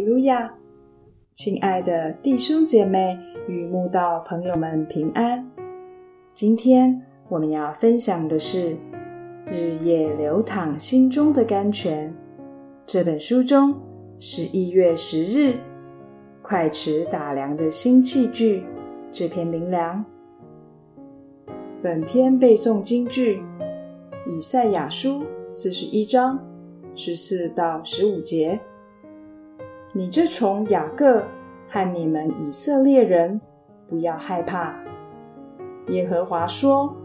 [0.00, 0.54] 路亚！
[1.34, 3.18] 亲爱的弟兄姐妹
[3.48, 5.50] 与慕道朋友们平安。
[6.34, 8.70] 今天我们要分享的是
[9.50, 12.10] 《日夜流淌心中的甘泉》
[12.86, 13.74] 这本书中
[14.18, 15.54] 十一月十日
[16.42, 18.62] 快池打粮的新器具
[19.10, 20.04] 这篇灵粮。
[21.82, 23.42] 本篇背诵京剧
[24.26, 26.38] 以赛亚书四十一章
[26.94, 28.60] 十四到十五节。
[29.94, 31.22] 你这从雅各
[31.68, 33.38] 和你们以色列人，
[33.90, 34.74] 不要害怕。
[35.88, 36.96] 耶和华说：“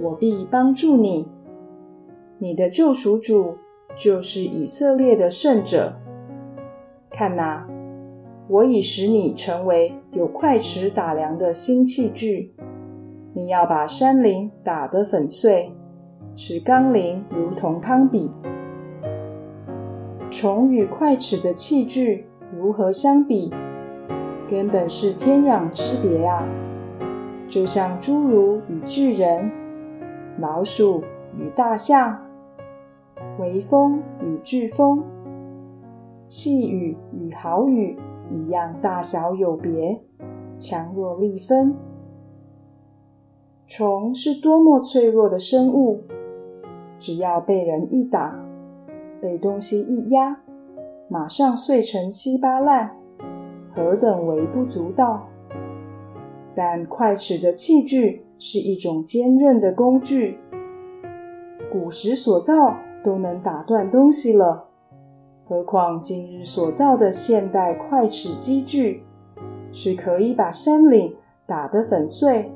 [0.00, 1.28] 我必帮助你。
[2.38, 3.58] 你的救赎主
[3.94, 5.92] 就是以色列的圣者。
[7.10, 7.68] 看哪，
[8.48, 12.54] 我已使你成为有快尺打量的新器具。
[13.34, 15.70] 你要把山林打得粉碎，
[16.34, 18.32] 使冈林如同糠饼。”
[20.32, 22.24] 虫与快齿的器具
[22.56, 23.52] 如何相比？
[24.50, 26.42] 根本是天壤之别啊！
[27.48, 29.50] 就像侏儒与巨人、
[30.38, 31.04] 老鼠
[31.36, 32.18] 与大象、
[33.38, 35.04] 微风与飓风、
[36.28, 37.98] 细雨与豪雨
[38.30, 40.00] 一样，大小有别，
[40.58, 41.74] 强弱立分。
[43.66, 46.04] 虫是多么脆弱的生物，
[46.98, 48.34] 只要被人一打。
[49.22, 50.36] 被东西一压，
[51.08, 52.90] 马上碎成稀巴烂，
[53.72, 55.28] 何等微不足道！
[56.56, 60.40] 但快齿的器具是一种坚韧的工具，
[61.70, 64.64] 古时所造都能打断东西了，
[65.44, 69.04] 何况今日所造的现代快齿机具，
[69.72, 71.14] 是可以把山岭
[71.46, 72.50] 打得粉碎，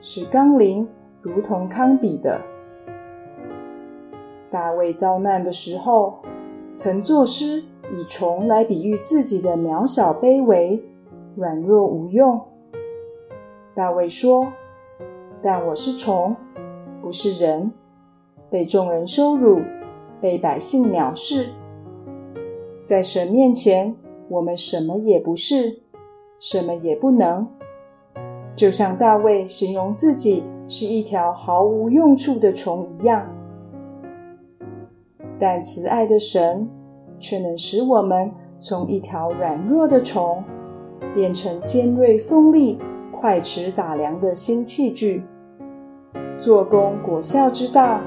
[0.00, 0.86] 使钢铃
[1.20, 2.40] 如同糠秕的。
[4.50, 6.18] 大卫遭难的时候，
[6.74, 7.62] 曾作诗
[7.92, 10.82] 以虫来比喻自己的渺小、卑微、
[11.36, 12.40] 软弱无用。
[13.76, 14.52] 大卫说
[15.40, 16.34] ：“但我是虫，
[17.00, 17.70] 不是人，
[18.50, 19.60] 被众人羞辱，
[20.20, 21.50] 被百姓藐视。
[22.84, 23.94] 在神面前，
[24.28, 25.80] 我们什么也不是，
[26.40, 27.46] 什么也不能。
[28.56, 33.24] 就像大卫形容自己是一条毫无用处的虫一样。”
[35.40, 36.68] 但慈爱的神
[37.18, 40.44] 却能使我们从一条软弱的虫
[41.14, 42.78] 变成尖锐锋利、
[43.10, 45.22] 快齿打粮的新器具，
[46.38, 48.02] 做工果效之大，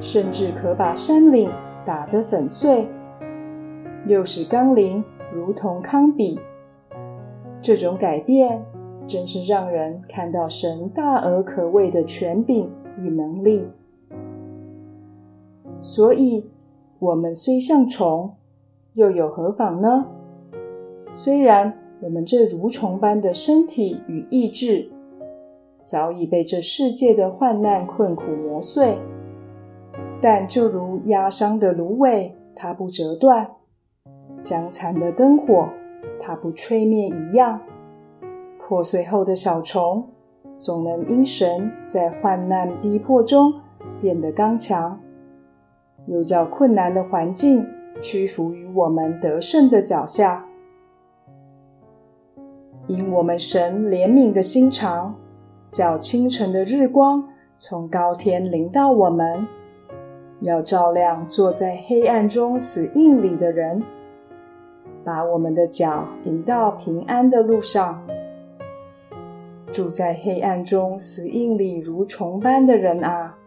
[0.00, 1.50] 甚至可把山岭
[1.84, 2.86] 打得粉碎，
[4.06, 5.02] 又使钢铃
[5.34, 6.38] 如同糠秕。
[7.60, 8.64] 这种改变
[9.06, 12.70] 真是让人看到神大而可畏的权柄
[13.00, 13.66] 与能力。
[15.82, 16.48] 所以，
[17.02, 18.30] 我们虽像虫，
[18.94, 20.06] 又有何妨呢？
[21.12, 24.88] 虽然我们这蠕虫般的身体与意志，
[25.82, 28.96] 早已被这世界的患难困苦磨碎，
[30.20, 33.46] 但就如压伤的芦苇，它不折断；
[34.40, 35.66] 将残的灯火，
[36.20, 37.58] 它不吹灭一样。
[38.60, 40.06] 破碎后的小虫，
[40.60, 43.52] 总能因神在患难逼迫中
[44.00, 45.00] 变得刚强。
[46.06, 47.66] 又叫困难的环境
[48.00, 50.44] 屈服于我们得胜的脚下，
[52.86, 55.14] 因我们神怜悯的心肠，
[55.70, 59.46] 叫清晨的日光从高天临到我们，
[60.40, 63.82] 要照亮坐在黑暗中死印里的人，
[65.04, 68.02] 把我们的脚引到平安的路上。
[69.70, 73.38] 住在黑暗中死印里如虫般的人啊！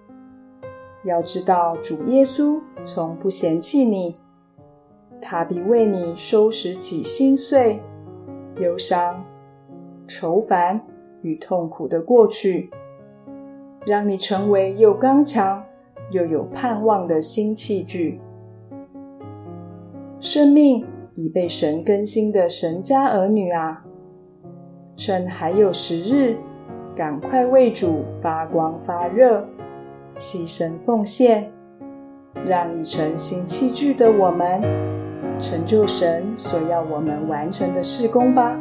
[1.05, 4.15] 要知道，主耶稣从不嫌弃你，
[5.21, 7.79] 他必为你收拾起心碎、
[8.59, 9.23] 忧伤、
[10.07, 10.81] 愁烦
[11.21, 12.69] 与痛苦的过去，
[13.85, 15.63] 让你成为又刚强
[16.09, 18.19] 又有盼望的新器具。
[20.19, 23.85] 生命已被神更新的神家儿女啊，
[24.95, 26.35] 趁还有时日，
[26.95, 29.47] 赶快为主发光发热。
[30.17, 31.51] 牺牲奉献，
[32.45, 34.61] 让已成新器具的我们
[35.39, 38.57] 成就神所要我们完成的事工吧。